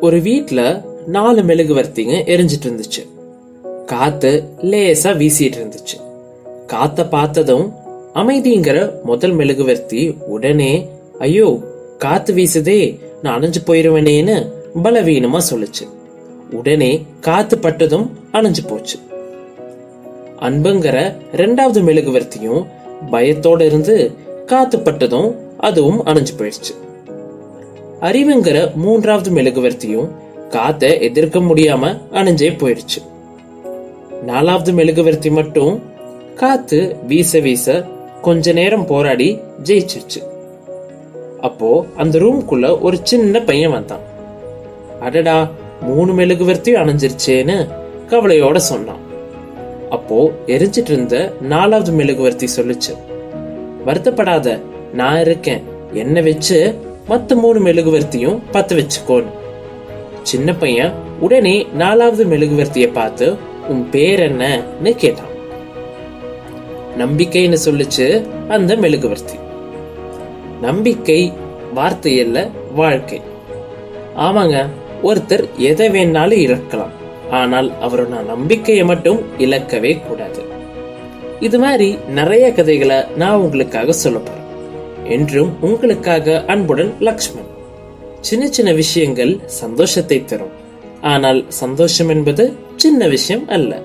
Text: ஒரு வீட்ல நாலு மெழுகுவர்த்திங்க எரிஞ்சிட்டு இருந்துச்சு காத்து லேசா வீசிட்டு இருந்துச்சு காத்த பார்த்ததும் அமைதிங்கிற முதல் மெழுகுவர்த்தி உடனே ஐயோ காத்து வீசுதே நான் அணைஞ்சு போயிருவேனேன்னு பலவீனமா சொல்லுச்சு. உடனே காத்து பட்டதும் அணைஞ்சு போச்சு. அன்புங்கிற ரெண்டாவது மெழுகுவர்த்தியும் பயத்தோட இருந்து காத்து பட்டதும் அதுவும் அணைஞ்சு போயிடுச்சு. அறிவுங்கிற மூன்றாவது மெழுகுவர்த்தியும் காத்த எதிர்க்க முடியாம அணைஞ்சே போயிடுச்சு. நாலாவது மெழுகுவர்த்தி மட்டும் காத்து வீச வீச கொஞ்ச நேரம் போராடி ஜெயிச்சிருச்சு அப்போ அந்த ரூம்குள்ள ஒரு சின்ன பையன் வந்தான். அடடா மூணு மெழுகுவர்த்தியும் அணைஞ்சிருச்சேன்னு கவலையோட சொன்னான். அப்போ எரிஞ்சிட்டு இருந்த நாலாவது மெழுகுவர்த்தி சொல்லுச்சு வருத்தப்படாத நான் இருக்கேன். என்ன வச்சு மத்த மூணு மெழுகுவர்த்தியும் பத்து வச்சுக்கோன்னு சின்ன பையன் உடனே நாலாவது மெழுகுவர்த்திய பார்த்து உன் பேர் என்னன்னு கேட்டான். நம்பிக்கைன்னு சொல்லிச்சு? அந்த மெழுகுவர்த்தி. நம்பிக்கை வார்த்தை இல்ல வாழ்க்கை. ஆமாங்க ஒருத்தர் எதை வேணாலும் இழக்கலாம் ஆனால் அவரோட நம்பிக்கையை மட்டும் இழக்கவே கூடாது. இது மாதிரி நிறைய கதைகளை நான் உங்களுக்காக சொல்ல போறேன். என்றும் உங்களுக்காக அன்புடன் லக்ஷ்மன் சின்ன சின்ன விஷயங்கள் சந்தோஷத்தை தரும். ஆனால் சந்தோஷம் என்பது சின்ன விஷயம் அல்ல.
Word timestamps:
ஒரு 0.00 0.20
வீட்ல 0.20 0.84
நாலு 1.06 1.42
மெழுகுவர்த்திங்க 1.42 2.14
எரிஞ்சிட்டு 2.26 2.64
இருந்துச்சு 2.64 3.02
காத்து 3.86 4.48
லேசா 4.62 5.16
வீசிட்டு 5.16 5.58
இருந்துச்சு 5.58 5.96
காத்த 6.66 7.06
பார்த்ததும் 7.06 7.72
அமைதிங்கிற 8.14 9.02
முதல் 9.02 9.32
மெழுகுவர்த்தி 9.32 10.16
உடனே 10.26 10.88
ஐயோ 11.18 11.58
காத்து 11.98 12.34
வீசுதே 12.34 13.00
நான் 13.22 13.42
அணைஞ்சு 13.42 13.56
போயிருவேனேன்னு 13.66 14.52
பலவீனமா 14.82 15.40
சொல்லுச்சு. 15.50 15.88
உடனே 16.52 17.06
காத்து 17.20 17.58
பட்டதும் 17.58 18.18
அணைஞ்சு 18.32 18.68
போச்சு. 18.68 18.98
அன்புங்கிற 20.40 21.14
ரெண்டாவது 21.36 21.80
மெழுகுவர்த்தியும் 21.80 22.66
பயத்தோட 23.10 23.60
இருந்து 23.60 24.12
காத்து 24.46 24.78
பட்டதும் 24.78 25.34
அதுவும் 25.58 26.06
அணைஞ்சு 26.06 26.34
போயிடுச்சு. 26.38 26.74
அறிவுங்கிற 28.00 28.74
மூன்றாவது 28.74 29.30
மெழுகுவர்த்தியும் 29.30 30.08
காத்த 30.48 30.98
எதிர்க்க 30.98 31.38
முடியாம 31.38 32.00
அணைஞ்சே 32.12 32.50
போயிடுச்சு. 32.60 33.00
நாலாவது 34.22 34.72
மெழுகுவர்த்தி 34.72 35.30
மட்டும் 35.30 35.82
காத்து 36.34 36.96
வீச 37.06 37.38
வீச 37.38 37.84
கொஞ்ச 38.22 38.52
நேரம் 38.52 38.86
போராடி 38.86 39.40
ஜெயிச்சிருச்சு 39.62 40.20
அப்போ 41.40 41.86
அந்த 41.96 42.18
ரூம்குள்ள 42.18 42.80
ஒரு 42.80 42.98
சின்ன 43.02 43.40
பையன் 43.40 43.70
வந்தான். 43.70 44.04
அடடா 45.00 45.50
மூணு 45.80 46.12
மெழுகுவர்த்தியும் 46.12 46.82
அணைஞ்சிருச்சேன்னு 46.82 47.68
கவலையோட 48.08 48.56
சொன்னான். 48.56 49.02
அப்போ 49.90 50.30
எரிஞ்சிட்டு 50.46 50.90
இருந்த 50.90 51.32
நாலாவது 51.40 51.92
மெழுகுவர்த்தி 51.92 52.48
சொல்லுச்சு 52.56 52.92
வருத்தப்படாத 53.86 54.60
நான் 54.92 55.20
இருக்கேன். 55.20 55.62
என்ன 55.92 56.20
வச்சு 56.20 56.74
மத்த 57.08 57.34
மூணு 57.34 57.60
மெழுகுவர்த்தியும் 57.60 58.42
பத்து 58.50 58.76
வச்சுக்கோன்னு 58.76 59.32
சின்ன 60.22 60.54
பையன் 60.54 60.92
உடனே 61.20 61.66
நாலாவது 61.72 62.24
மெழுகுவர்த்திய 62.24 62.92
பார்த்து 62.92 63.36
உன் 63.68 63.90
பேர் 63.90 64.20
என்னன்னு 64.20 64.94
கேட்டான். 64.94 65.32
நம்பிக்கைன்னு 66.98 67.56
சொல்லிச்சு? 67.64 68.26
அந்த 68.48 68.76
மெழுகுவர்த்தி. 68.76 69.38
நம்பிக்கை 70.60 71.32
வார்த்தை 71.74 72.16
இல்ல 72.16 72.48
வாழ்க்கை. 72.74 73.20
ஆமாங்க 74.16 74.66
ஒருத்தர் 75.02 75.44
எதை 75.56 75.88
வேணாலும் 75.88 76.42
இழக்கலாம் 76.46 76.94
ஆனால் 77.30 77.72
அவரோட 77.82 78.24
நம்பிக்கையை 78.24 78.84
மட்டும் 78.84 79.20
இழக்கவே 79.38 80.06
கூடாது. 80.08 80.42
இது 81.40 81.58
மாதிரி 81.58 81.98
நிறைய 82.08 82.52
கதைகளை 82.52 82.96
நான் 83.16 83.36
உங்களுக்காக 83.36 83.92
சொல்ல 83.92 84.18
போறேன். 84.18 84.43
என்றும் 85.04 85.60
உங்களுக்காக 85.60 86.44
அன்புடன் 86.46 86.94
லக்ஷ்மன் 87.00 87.52
சின்ன 88.20 88.46
சின்ன 88.46 88.72
விஷயங்கள் 88.72 89.40
சந்தோஷத்தை 89.46 90.24
தரும். 90.24 90.52
ஆனால் 91.00 91.44
சந்தோஷம் 91.48 92.08
என்பது 92.08 92.52
சின்ன 92.76 93.08
விஷயம் 93.08 93.48
அல்ல. 93.48 93.82